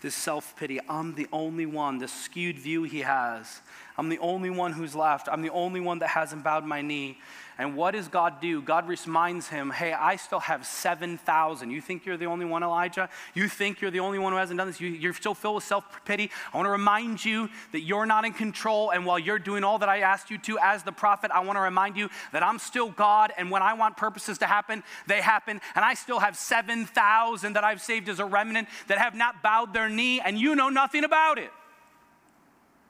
[0.03, 1.99] This self pity i'm the only one.
[1.99, 3.61] This skewed view he has
[3.97, 5.29] I'm the only one who's left.
[5.31, 7.19] I'm the only one that hasn't bowed my knee.
[7.59, 8.63] And what does God do?
[8.63, 11.71] God reminds him, hey, I still have 7,000.
[11.71, 13.11] You think you're the only one, Elijah?
[13.35, 14.81] You think you're the only one who hasn't done this?
[14.81, 16.31] You, are still filled with self pity.
[16.53, 18.91] I want to remind you that you're not in control.
[18.91, 21.57] And while you're doing all that I asked you to as the prophet, I want
[21.57, 23.33] to remind you that I'm still God.
[23.37, 25.61] And when I want purposes to happen, they happen.
[25.75, 29.75] And I still have 7,000 that I've saved as a remnant that have not bowed
[29.75, 31.51] their knee, and you know nothing about it.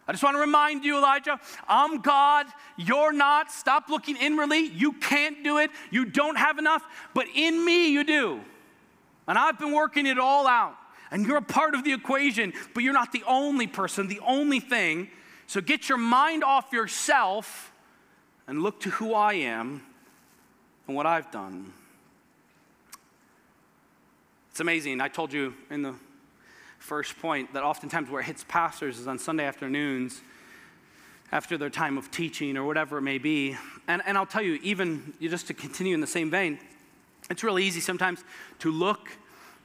[0.07, 1.39] I just want to remind you, Elijah,
[1.69, 2.47] I'm God.
[2.77, 3.53] You're not.
[3.53, 4.59] Stop looking inwardly.
[4.59, 5.71] You can't do it.
[5.91, 6.83] You don't have enough.
[7.15, 8.41] But in me, you do.
[9.29, 10.77] And I've been working it all out.
[11.13, 14.61] And you're a part of the equation, but you're not the only person, the only
[14.61, 15.09] thing.
[15.47, 17.73] So get your mind off yourself
[18.47, 19.83] and look to who I am
[20.87, 21.73] and what I've done.
[24.51, 25.01] It's amazing.
[25.01, 25.95] I told you in the
[26.83, 30.21] first point that oftentimes where it hits pastors is on Sunday afternoons
[31.31, 33.57] after their time of teaching or whatever it may be.
[33.87, 36.59] And, and I'll tell you, even just to continue in the same vein,
[37.31, 38.25] it's really easy sometimes
[38.59, 39.11] to look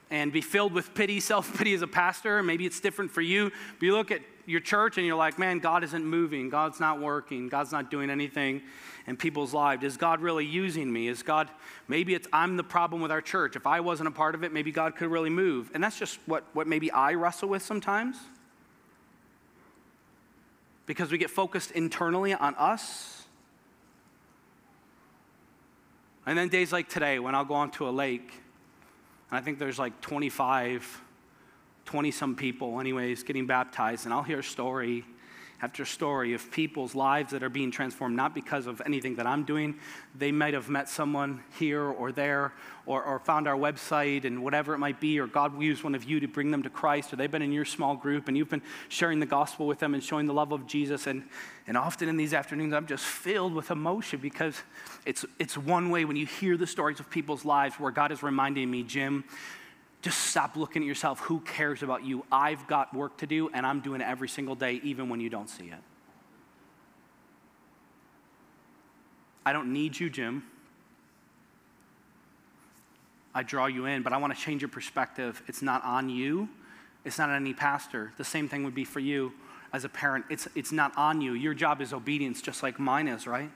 [0.10, 2.42] and be filled with pity, self pity as a pastor.
[2.44, 5.60] Maybe it's different for you, but you look at your church and you're like, man,
[5.60, 8.62] God isn't moving, God's not working, God's not doing anything
[9.08, 9.84] in people's lives?
[9.84, 11.08] Is God really using me?
[11.08, 11.50] Is God,
[11.88, 13.56] maybe it's I'm the problem with our church.
[13.56, 15.72] If I wasn't a part of it, maybe God could really move.
[15.74, 18.18] And that's just what, what maybe I wrestle with sometimes.
[20.86, 23.24] Because we get focused internally on us.
[26.26, 28.34] And then days like today, when I'll go onto a lake,
[29.30, 31.02] and I think there's like 25,
[31.86, 35.06] 20 some people, anyways, getting baptized, and I'll hear a story
[35.62, 39.44] after story of people's lives that are being transformed, not because of anything that I'm
[39.44, 39.80] doing.
[40.16, 42.54] They might have met someone here or there,
[42.86, 45.96] or, or found our website and whatever it might be, or God will use one
[45.96, 48.38] of you to bring them to Christ, or they've been in your small group and
[48.38, 51.08] you've been sharing the gospel with them and showing the love of Jesus.
[51.08, 51.24] And,
[51.66, 54.62] and often in these afternoons, I'm just filled with emotion because
[55.06, 58.22] it's, it's one way when you hear the stories of people's lives where God is
[58.22, 59.24] reminding me, Jim,
[60.08, 61.20] just stop looking at yourself.
[61.20, 62.24] Who cares about you?
[62.32, 65.30] I've got work to do, and I'm doing it every single day, even when you
[65.30, 65.84] don't see it.
[69.46, 70.44] I don't need you, Jim.
[73.36, 75.44] I draw you in, but I want to change your perspective.
[75.48, 76.48] It's not on you,
[77.04, 78.14] it's not on any pastor.
[78.18, 79.34] The same thing would be for you
[79.74, 80.24] as a parent.
[80.30, 81.34] It's, it's not on you.
[81.34, 83.52] Your job is obedience, just like mine is, right?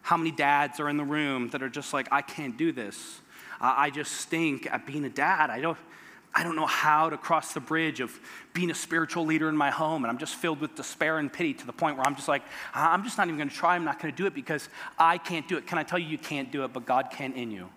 [0.00, 3.20] How many dads are in the room that are just like, I can't do this?
[3.60, 5.50] I just stink at being a dad.
[5.50, 5.78] I don't,
[6.34, 8.18] I don't know how to cross the bridge of
[8.52, 10.04] being a spiritual leader in my home.
[10.04, 12.42] And I'm just filled with despair and pity to the point where I'm just like,
[12.74, 13.74] I'm just not even going to try.
[13.76, 15.66] I'm not going to do it because I can't do it.
[15.66, 17.68] Can I tell you, you can't do it, but God can in you?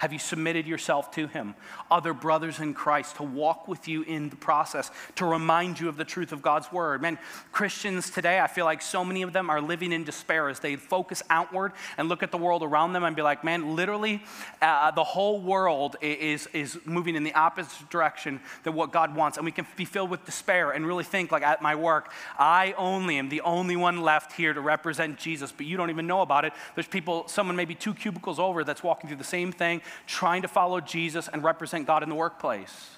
[0.00, 1.54] Have you submitted yourself to Him?
[1.90, 5.98] Other brothers in Christ to walk with you in the process, to remind you of
[5.98, 7.02] the truth of God's Word.
[7.02, 7.18] Man,
[7.52, 10.76] Christians today, I feel like so many of them are living in despair as they
[10.76, 14.22] focus outward and look at the world around them and be like, man, literally,
[14.62, 19.36] uh, the whole world is, is moving in the opposite direction than what God wants.
[19.36, 22.72] And we can be filled with despair and really think, like, at my work, I
[22.78, 26.22] only am the only one left here to represent Jesus, but you don't even know
[26.22, 26.54] about it.
[26.74, 30.48] There's people, someone maybe two cubicles over, that's walking through the same thing trying to
[30.48, 32.90] follow Jesus and represent God in the workplace.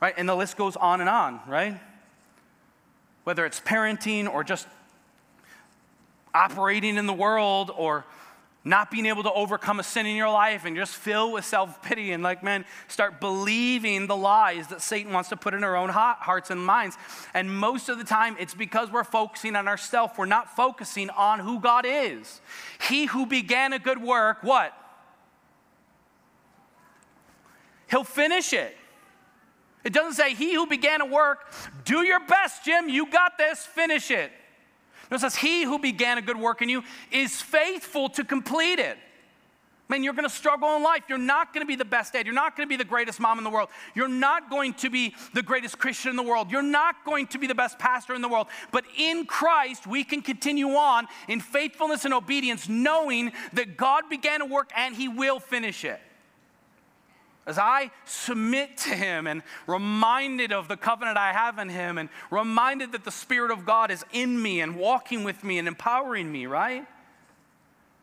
[0.00, 0.14] Right?
[0.16, 1.80] And the list goes on and on, right?
[3.24, 4.66] Whether it's parenting or just
[6.34, 8.04] operating in the world or
[8.66, 11.80] not being able to overcome a sin in your life and just fill with self
[11.82, 15.76] pity and, like, man, start believing the lies that Satan wants to put in our
[15.76, 16.96] own hearts and minds.
[17.32, 20.14] And most of the time, it's because we're focusing on ourselves.
[20.18, 22.40] We're not focusing on who God is.
[22.88, 24.74] He who began a good work, what?
[27.88, 28.76] He'll finish it.
[29.84, 31.52] It doesn't say, He who began a work,
[31.84, 34.32] do your best, Jim, you got this, finish it.
[35.10, 38.80] No, it says, He who began a good work in you is faithful to complete
[38.80, 38.98] it.
[39.88, 41.04] Man, you're going to struggle in life.
[41.08, 42.26] You're not going to be the best dad.
[42.26, 43.68] You're not going to be the greatest mom in the world.
[43.94, 46.50] You're not going to be the greatest Christian in the world.
[46.50, 48.48] You're not going to be the best pastor in the world.
[48.72, 54.42] But in Christ, we can continue on in faithfulness and obedience, knowing that God began
[54.42, 56.00] a work and He will finish it.
[57.46, 62.08] As I submit to Him and reminded of the covenant I have in Him and
[62.30, 66.30] reminded that the Spirit of God is in me and walking with me and empowering
[66.30, 66.84] me, right?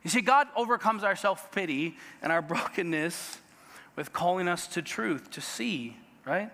[0.04, 3.40] You see, God overcomes our self pity and our brokenness
[3.96, 6.50] with calling us to truth, to see, right?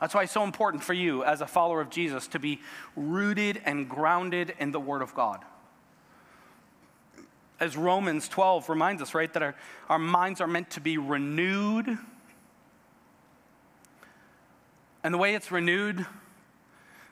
[0.00, 2.60] That's why it's so important for you as a follower of Jesus to be
[2.94, 5.44] rooted and grounded in the Word of God
[7.60, 9.54] as Romans 12 reminds us, right, that our,
[9.88, 11.98] our minds are meant to be renewed.
[15.02, 16.06] And the way it's renewed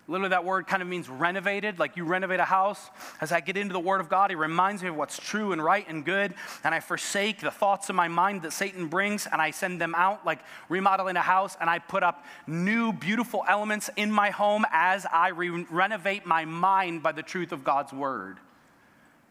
[0.08, 2.90] Literally, that word kind of means renovated, like you renovate a house.
[3.20, 5.62] As I get into the Word of God, He reminds me of what's true and
[5.62, 9.42] right and good, and I forsake the thoughts of my mind that Satan brings, and
[9.42, 13.90] I send them out, like remodeling a house, and I put up new, beautiful elements
[13.96, 18.38] in my home as I re- renovate my mind by the truth of God's Word.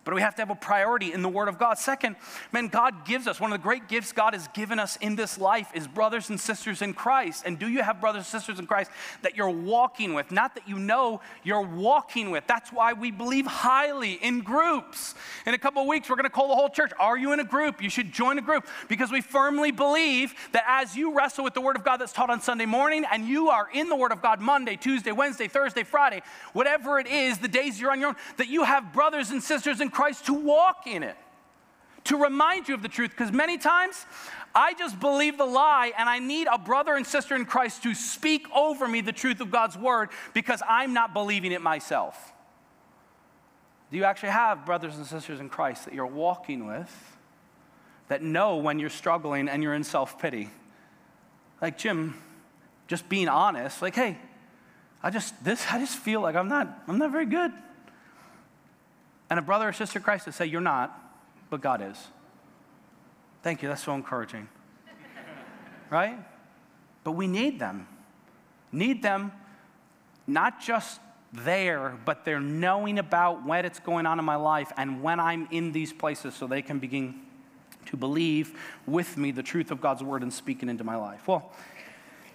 [0.05, 1.79] But we have to have a priority in the Word of God.
[1.79, 2.15] Second,
[2.51, 5.39] man, God gives us, one of the great gifts God has given us in this
[5.39, 7.43] life is brothers and sisters in Christ.
[7.45, 8.91] And do you have brothers and sisters in Christ
[9.23, 10.31] that you're walking with?
[10.31, 12.45] Not that you know, you're walking with.
[12.45, 15.15] That's why we believe highly in groups.
[15.47, 16.91] In a couple of weeks, we're going to call the whole church.
[16.99, 17.81] Are you in a group?
[17.81, 21.61] You should join a group because we firmly believe that as you wrestle with the
[21.61, 24.21] Word of God that's taught on Sunday morning and you are in the Word of
[24.21, 26.21] God Monday, Tuesday, Wednesday, Thursday, Friday,
[26.53, 29.81] whatever it is, the days you're on your own, that you have brothers and sisters
[29.81, 31.15] in Christ to walk in it,
[32.03, 33.12] to remind you of the truth.
[33.12, 34.05] Because many times
[34.53, 37.95] I just believe the lie and I need a brother and sister in Christ to
[37.95, 42.34] speak over me the truth of God's word because I'm not believing it myself.
[43.89, 46.93] Do you actually have brothers and sisters in Christ that you're walking with
[48.10, 50.49] that know when you're struggling and you're in self pity?
[51.62, 52.21] Like Jim,
[52.88, 54.17] just being honest, like, hey,
[55.01, 57.53] I just this I just feel like I'm not I'm not very good
[59.36, 60.98] and a brother or sister Christ to say, You're not,
[61.50, 62.08] but God is.
[63.43, 63.67] Thank you.
[63.67, 64.48] That's so encouraging.
[65.89, 66.17] right?
[67.04, 67.86] But we need them.
[68.71, 69.34] Need them
[70.26, 71.02] not just
[71.34, 75.50] there, but they're knowing about when it's going on in my life and when I'm
[75.52, 77.19] in these places so they can begin
[77.88, 81.28] to believe with me the truth of God's word and speaking into my life.
[81.28, 81.52] Well,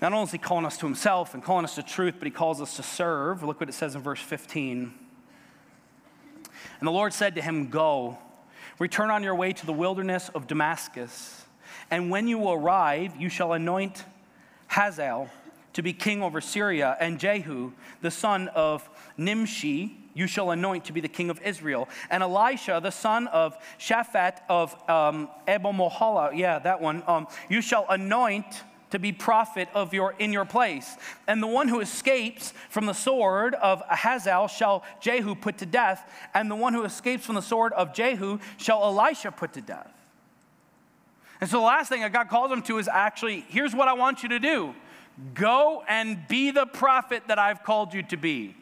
[0.02, 2.30] not only is he calling us to himself and calling us to truth, but he
[2.30, 3.42] calls us to serve.
[3.42, 4.92] Look what it says in verse 15.
[6.78, 8.18] And the Lord said to him, Go,
[8.78, 11.44] return on your way to the wilderness of Damascus.
[11.90, 14.04] And when you arrive, you shall anoint
[14.68, 15.30] Hazael
[15.72, 20.92] to be king over Syria, and Jehu, the son of Nimshi, you shall anoint to
[20.92, 21.88] be the king of Israel.
[22.10, 27.86] And Elisha, the son of Shaphat of um, Abomohala, yeah, that one, um, you shall
[27.88, 30.96] anoint to be prophet of your in your place.
[31.26, 36.10] And the one who escapes from the sword of Hazael shall Jehu put to death,
[36.34, 39.92] and the one who escapes from the sword of Jehu shall Elisha put to death.
[41.40, 43.94] And so the last thing that God calls him to is actually, here's what I
[43.94, 44.74] want you to do.
[45.34, 48.54] Go and be the prophet that I've called you to be.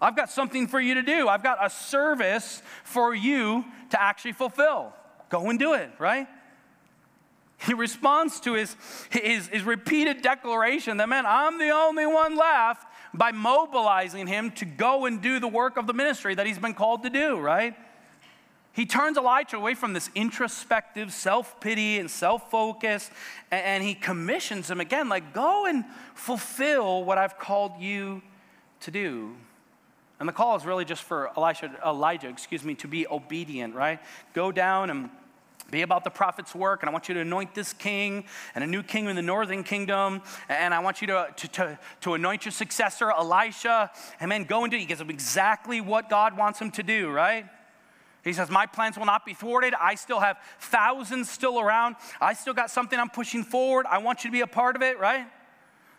[0.00, 1.28] I've got something for you to do.
[1.28, 4.92] I've got a service for you to actually fulfill.
[5.30, 6.28] Go and do it, right?
[7.58, 8.76] He responds to his,
[9.10, 14.64] his, his, repeated declaration that, man, I'm the only one left by mobilizing him to
[14.64, 17.74] go and do the work of the ministry that he's been called to do, right?
[18.72, 23.10] He turns Elijah away from this introspective self pity and self focus,
[23.50, 28.20] and he commissions him again, like, go and fulfill what I've called you
[28.80, 29.34] to do.
[30.20, 33.98] And the call is really just for Elijah, excuse me, to be obedient, right?
[34.34, 35.10] Go down and
[35.70, 38.24] be about the prophet's work, and I want you to anoint this king
[38.54, 41.78] and a new king in the northern kingdom, and I want you to, to, to,
[42.02, 46.36] to anoint your successor, Elisha, and then go into, he gives him exactly what God
[46.36, 47.46] wants him to do, right?
[48.22, 49.72] He says, My plans will not be thwarted.
[49.80, 51.94] I still have thousands still around.
[52.20, 53.86] I still got something I'm pushing forward.
[53.88, 55.26] I want you to be a part of it, right?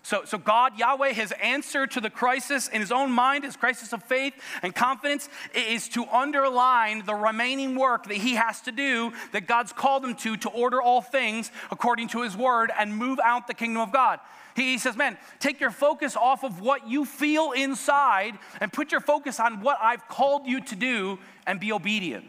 [0.08, 3.91] So, so God, Yahweh, his answer to the crisis in his own mind, his crisis
[3.91, 9.12] of faith and confidence, is to underline the remaining work that he has to do,
[9.34, 13.20] that God's called him to, to order all things according to his word and move
[13.22, 14.22] out the kingdom of God.
[14.56, 19.02] He says, Man, take your focus off of what you feel inside and put your
[19.02, 22.24] focus on what I've called you to do and be obedient.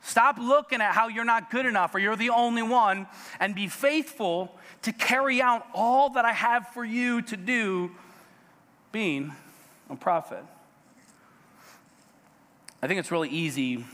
[0.00, 3.06] Stop looking at how you're not good enough or you're the only one
[3.38, 7.90] and be faithful to carry out all that I have for you to do,
[8.90, 9.32] being
[9.88, 10.44] a prophet.
[12.82, 13.84] I think it's really easy.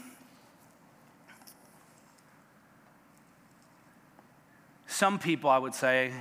[4.86, 6.12] Some people, I would say,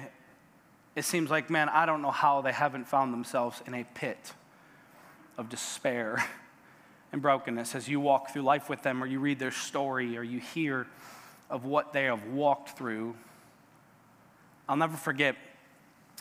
[0.95, 4.33] it seems like, man, I don't know how they haven't found themselves in a pit
[5.37, 6.25] of despair
[7.13, 10.23] and brokenness as you walk through life with them, or you read their story, or
[10.23, 10.87] you hear
[11.49, 13.15] of what they have walked through.
[14.69, 15.37] I'll never forget,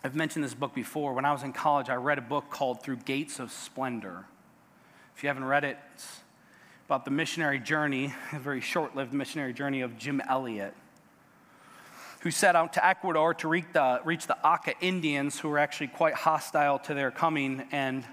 [0.05, 1.15] I've mentioned this book before.
[1.15, 4.25] When I was in college, I read a book called Through Gates of Splendor.
[5.17, 6.21] If you haven't read it, it's
[6.87, 10.75] about the missionary journey, a very short lived missionary journey of Jim Elliot,
[12.21, 15.89] who set out to Ecuador to reach the, reach the Auca Indians, who were actually
[15.89, 17.67] quite hostile to their coming.
[17.73, 18.05] And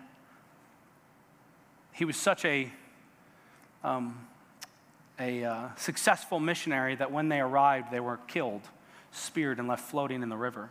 [1.91, 2.71] he was such a,
[3.83, 4.27] um,
[5.19, 8.63] a uh, successful missionary that when they arrived, they were killed
[9.13, 10.69] speared and left floating in the river.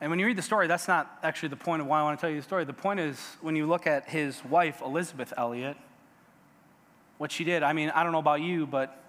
[0.00, 2.18] And when you read the story, that's not actually the point of why I want
[2.18, 2.64] to tell you the story.
[2.64, 5.76] The point is when you look at his wife, Elizabeth Elliot,
[7.18, 7.62] what she did.
[7.62, 9.02] I mean, I don't know about you, but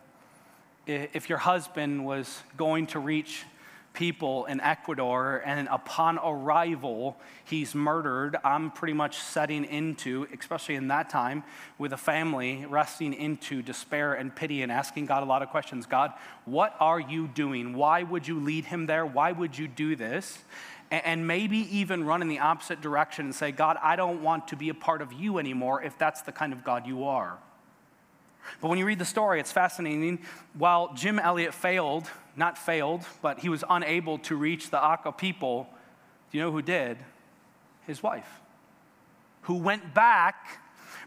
[0.85, 3.43] if your husband was going to reach
[3.95, 8.37] people in Ecuador, and upon arrival, he's murdered.
[8.43, 11.43] I'm pretty much setting into, especially in that time,
[11.79, 15.87] with a family, resting into despair and pity and asking God a lot of questions.
[15.87, 16.13] God,
[16.45, 17.73] what are you doing?
[17.73, 19.05] Why would you lead him there?
[19.05, 20.37] Why would you do this?
[20.91, 24.55] And maybe even run in the opposite direction and say, God, I don't want to
[24.55, 27.39] be a part of you anymore if that's the kind of God you are.
[28.61, 30.19] But when you read the story, it's fascinating.
[30.53, 35.67] While Jim Elliot failed, not failed, but he was unable to reach the Auca people,
[36.31, 36.97] do you know who did?
[37.87, 38.41] His wife,
[39.43, 40.59] who went back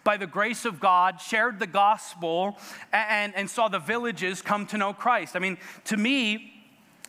[0.05, 2.57] by the grace of God, shared the gospel,
[2.93, 5.37] and, and saw the villages come to know Christ.
[5.37, 6.55] I mean, to me,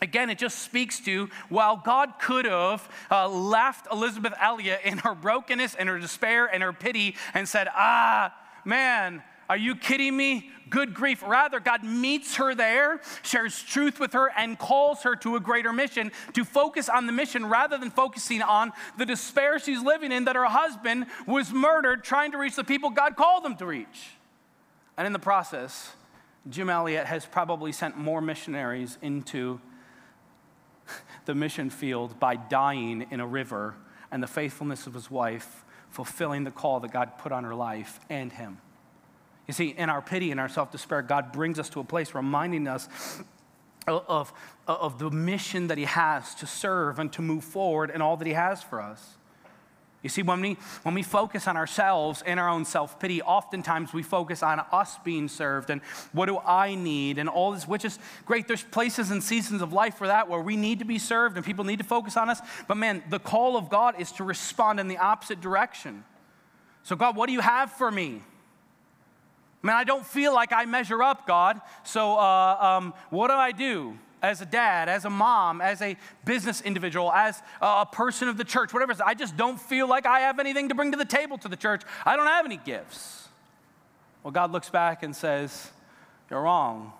[0.02, 5.14] Again, it just speaks to while God could have uh, left Elizabeth Elliot in her
[5.14, 10.48] brokenness and her despair and her pity and said, Ah, man, are you kidding me?
[10.68, 11.24] Good grief.
[11.26, 15.72] Rather, God meets her there, shares truth with her, and calls her to a greater
[15.72, 20.26] mission to focus on the mission rather than focusing on the despair she's living in
[20.26, 24.10] that her husband was murdered trying to reach the people God called them to reach.
[24.96, 25.94] And in the process,
[26.48, 29.60] Jim Elliot has probably sent more missionaries into
[31.24, 33.74] the mission field by dying in a river
[34.12, 37.98] and the faithfulness of his wife fulfilling the call that God put on her life
[38.08, 38.58] and him.
[39.50, 42.14] You see, in our pity and our self despair, God brings us to a place
[42.14, 42.88] reminding us
[43.88, 44.32] of,
[44.68, 48.28] of the mission that He has to serve and to move forward and all that
[48.28, 49.16] He has for us.
[50.04, 53.92] You see, when we, when we focus on ourselves and our own self pity, oftentimes
[53.92, 55.82] we focus on us being served and
[56.12, 58.46] what do I need and all this, which is great.
[58.46, 61.44] There's places and seasons of life for that where we need to be served and
[61.44, 62.40] people need to focus on us.
[62.68, 66.04] But man, the call of God is to respond in the opposite direction.
[66.84, 68.22] So, God, what do you have for me?
[69.62, 71.60] Man, I don't feel like I measure up, God.
[71.84, 73.98] So, uh, um, what do I do?
[74.22, 75.96] As a dad, as a mom, as a
[76.26, 78.94] business individual, as a person of the church, whatever.
[79.04, 81.56] I just don't feel like I have anything to bring to the table to the
[81.56, 81.82] church.
[82.04, 83.28] I don't have any gifts.
[84.22, 85.70] Well, God looks back and says,
[86.28, 86.92] You're wrong.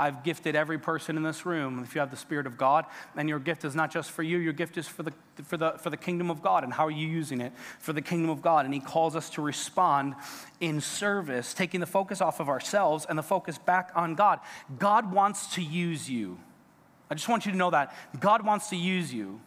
[0.00, 1.78] I've gifted every person in this room.
[1.84, 4.38] If you have the Spirit of God, and your gift is not just for you,
[4.38, 5.12] your gift is for the,
[5.44, 6.64] for the, for the kingdom of God.
[6.64, 7.52] And how are you using it?
[7.78, 8.64] For the kingdom of God.
[8.64, 10.14] And He calls us to respond
[10.58, 14.40] in service, taking the focus off of ourselves and the focus back on God.
[14.78, 16.38] God wants to use you.
[17.10, 17.94] I just want you to know that.
[18.18, 19.38] God wants to use you.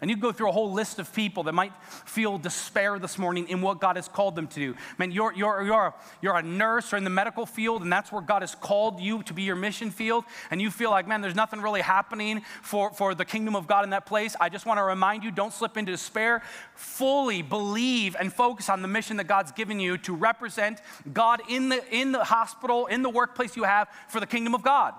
[0.00, 1.72] And you go through a whole list of people that might
[2.06, 4.74] feel despair this morning in what God has called them to do.
[4.96, 8.10] Man, you're, you're, you're, a, you're a nurse or in the medical field, and that's
[8.10, 11.20] where God has called you to be your mission field, and you feel like, man,
[11.20, 14.34] there's nothing really happening for, for the kingdom of God in that place.
[14.40, 16.42] I just want to remind you don't slip into despair.
[16.74, 20.80] Fully believe and focus on the mission that God's given you to represent
[21.12, 24.62] God in the, in the hospital, in the workplace you have for the kingdom of
[24.62, 24.94] God.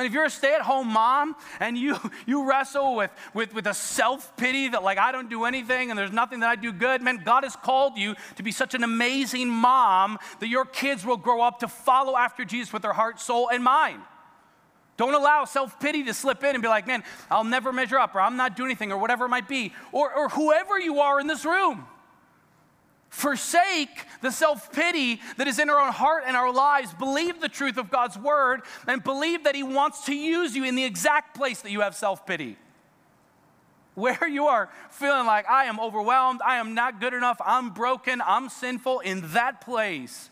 [0.00, 1.94] And if you're a stay at home mom and you,
[2.26, 5.98] you wrestle with, with, with a self pity that, like, I don't do anything and
[5.98, 8.82] there's nothing that I do good, man, God has called you to be such an
[8.82, 13.20] amazing mom that your kids will grow up to follow after Jesus with their heart,
[13.20, 14.00] soul, and mind.
[14.96, 18.14] Don't allow self pity to slip in and be like, man, I'll never measure up,
[18.14, 21.20] or I'm not doing anything, or whatever it might be, or, or whoever you are
[21.20, 21.86] in this room.
[23.10, 26.94] Forsake the self pity that is in our own heart and our lives.
[26.94, 30.76] Believe the truth of God's word and believe that He wants to use you in
[30.76, 32.56] the exact place that you have self pity.
[33.96, 38.22] Where you are feeling like, I am overwhelmed, I am not good enough, I'm broken,
[38.24, 40.30] I'm sinful, in that place,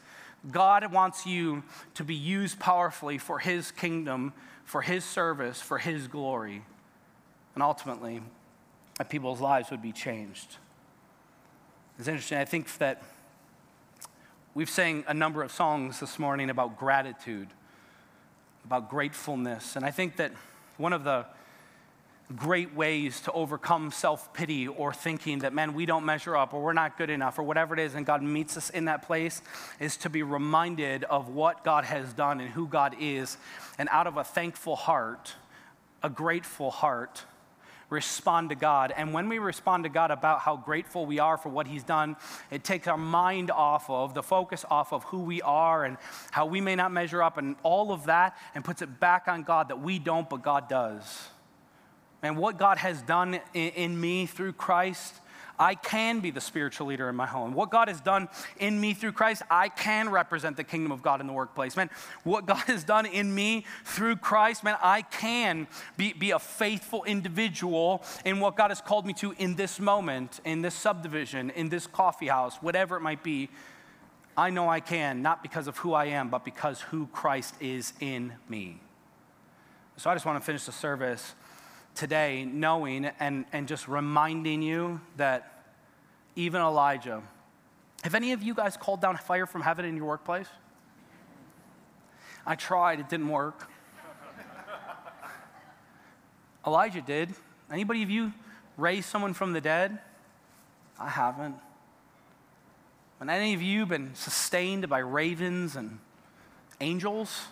[0.48, 1.64] God wants you
[1.94, 4.32] to be used powerfully for His kingdom,
[4.64, 6.62] for His service, for His glory.
[7.54, 8.22] And ultimately,
[8.98, 10.56] that people's lives would be changed.
[11.98, 12.38] It's interesting.
[12.38, 13.02] I think that
[14.54, 17.48] we've sang a number of songs this morning about gratitude,
[18.64, 19.74] about gratefulness.
[19.74, 20.30] And I think that
[20.76, 21.26] one of the
[22.36, 26.62] great ways to overcome self pity or thinking that, man, we don't measure up or
[26.62, 29.42] we're not good enough or whatever it is, and God meets us in that place,
[29.80, 33.38] is to be reminded of what God has done and who God is.
[33.76, 35.34] And out of a thankful heart,
[36.04, 37.24] a grateful heart,
[37.90, 38.92] respond to God.
[38.96, 42.16] And when we respond to God about how grateful we are for what He's done,
[42.50, 45.96] it takes our mind off of the focus off of who we are and
[46.30, 49.42] how we may not measure up and all of that and puts it back on
[49.42, 51.28] God that we don't, but God does.
[52.22, 55.14] And what God has done in, in me through Christ,
[55.58, 57.52] I can be the spiritual leader in my home.
[57.52, 58.28] What God has done
[58.58, 61.76] in me through Christ, I can represent the kingdom of God in the workplace.
[61.76, 61.90] Man,
[62.24, 67.04] what God has done in me through Christ, man, I can be, be a faithful
[67.04, 71.68] individual in what God has called me to in this moment, in this subdivision, in
[71.68, 73.48] this coffee house, whatever it might be.
[74.36, 77.92] I know I can, not because of who I am, but because who Christ is
[77.98, 78.80] in me.
[79.96, 81.34] So I just want to finish the service
[81.98, 85.64] today knowing and, and just reminding you that
[86.36, 87.22] even Elijah,
[88.04, 90.46] have any of you guys called down fire from heaven in your workplace?
[92.46, 93.68] I tried, it didn't work.
[96.66, 97.34] Elijah did.
[97.70, 98.32] Anybody of you
[98.76, 99.98] raised someone from the dead?
[101.00, 101.56] I haven't.
[103.18, 105.98] Have any of you been sustained by ravens and
[106.80, 107.46] angels?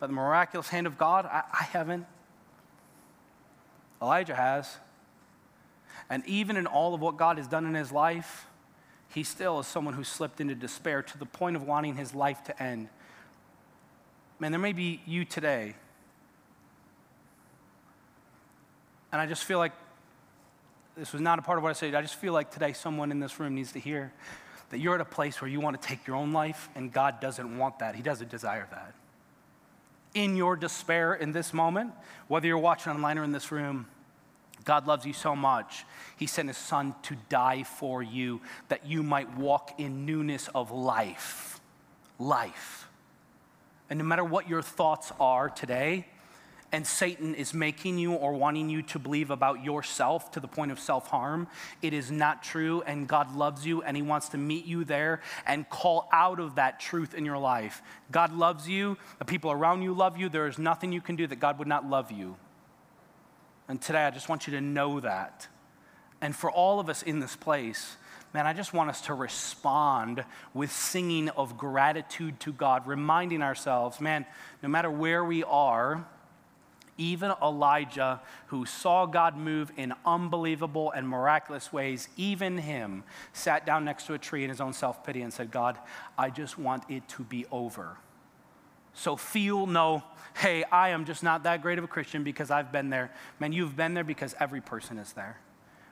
[0.00, 1.26] By the miraculous hand of God?
[1.26, 2.06] I, I haven't.
[4.02, 4.76] Elijah has.
[6.10, 8.46] And even in all of what God has done in his life,
[9.08, 12.42] he still is someone who slipped into despair to the point of wanting his life
[12.44, 12.88] to end.
[14.38, 15.76] Man, there may be you today.
[19.12, 19.72] And I just feel like
[20.96, 21.94] this was not a part of what I said.
[21.94, 24.12] I just feel like today someone in this room needs to hear
[24.70, 27.20] that you're at a place where you want to take your own life, and God
[27.20, 27.94] doesn't want that.
[27.94, 28.94] He doesn't desire that.
[30.14, 31.92] In your despair in this moment,
[32.28, 33.86] whether you're watching online or in this room,
[34.64, 35.84] God loves you so much,
[36.16, 40.70] He sent His Son to die for you that you might walk in newness of
[40.70, 41.60] life.
[42.18, 42.88] Life.
[43.90, 46.06] And no matter what your thoughts are today,
[46.72, 50.72] and Satan is making you or wanting you to believe about yourself to the point
[50.72, 51.46] of self harm,
[51.82, 52.82] it is not true.
[52.86, 56.54] And God loves you and He wants to meet you there and call out of
[56.54, 57.82] that truth in your life.
[58.10, 58.96] God loves you.
[59.18, 60.30] The people around you love you.
[60.30, 62.36] There is nothing you can do that God would not love you.
[63.68, 65.46] And today, I just want you to know that.
[66.22, 67.96] And for all of us in this place,
[68.32, 74.00] man, I just want us to respond with singing of gratitude to God, reminding ourselves,
[74.00, 74.24] man,
[74.62, 76.06] no matter where we are,
[76.98, 83.84] even Elijah, who saw God move in unbelievable and miraculous ways, even him sat down
[83.84, 85.78] next to a tree in his own self pity and said, God,
[86.18, 87.96] I just want it to be over.
[88.94, 90.02] So feel no,
[90.36, 93.10] hey, I am just not that great of a Christian because I've been there.
[93.40, 95.38] Man, you've been there because every person is there.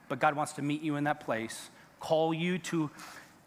[0.08, 2.90] But God wants to meet you in that place, call you to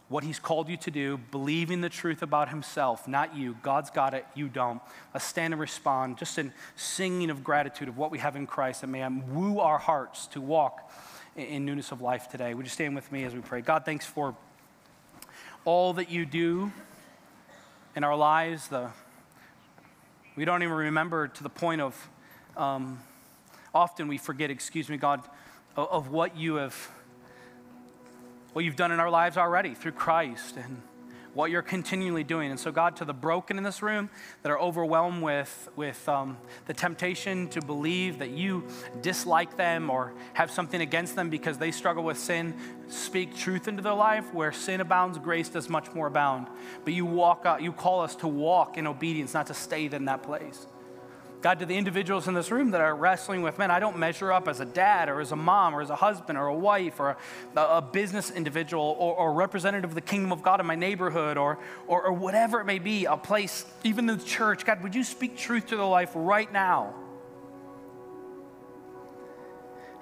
[0.09, 3.57] what He's called you to do, believing the truth about Himself, not you.
[3.61, 4.81] God's got it, you don't.
[5.13, 8.81] Let's stand and respond, just in singing of gratitude of what we have in Christ
[8.81, 10.91] that may woo our hearts to walk
[11.35, 12.53] in newness of life today.
[12.53, 13.61] Would you stand with me as we pray?
[13.61, 14.35] God, thanks for
[15.65, 16.71] all that you do
[17.95, 18.89] in our lives, the
[20.35, 22.09] we don't even remember to the point of,
[22.57, 22.99] um,
[23.73, 25.21] often we forget, excuse me, God,
[25.75, 26.75] of, of what you have,
[28.53, 30.81] what you've done in our lives already through Christ and
[31.33, 32.51] what you're continually doing.
[32.51, 34.09] And so, God, to the broken in this room
[34.43, 36.37] that are overwhelmed with, with um,
[36.67, 38.67] the temptation to believe that you
[39.01, 42.53] dislike them or have something against them because they struggle with sin,
[42.87, 44.31] speak truth into their life.
[44.33, 46.47] Where sin abounds, grace does much more abound.
[46.83, 50.05] But you walk out, you call us to walk in obedience, not to stay in
[50.05, 50.67] that place.
[51.43, 54.31] God, to the individuals in this room that are wrestling with, man, I don't measure
[54.31, 57.01] up as a dad or as a mom or as a husband or a wife
[57.01, 57.17] or
[57.57, 61.35] a, a business individual or, or, representative of the kingdom of God in my neighborhood
[61.35, 64.63] or, or, or whatever it may be, a place, even the church.
[64.63, 66.93] God, would you speak truth to their life right now?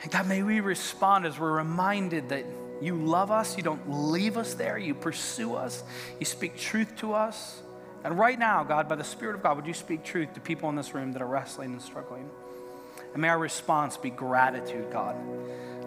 [0.04, 2.46] And God, may we respond as we're reminded that
[2.84, 5.84] you love us, you don't leave us there, you pursue us,
[6.20, 7.64] you speak truth to us.
[8.04, 10.70] And right now, God, by the Spirit of God, would you speak truth to people
[10.70, 12.30] in this room that are wrestling and struggling?
[13.14, 15.16] And may our response be gratitude, God,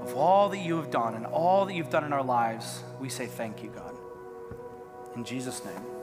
[0.01, 2.83] of all that you have done and all that you've done in our lives.
[3.01, 3.97] We say thank you, God.
[5.17, 5.94] In Jesus' name.